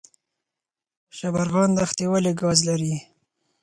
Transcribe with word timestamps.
شبرغان 1.17 1.69
دښتې 1.79 2.05
ولې 2.11 2.31
ګاز 2.41 2.59
لري؟ 2.69 2.93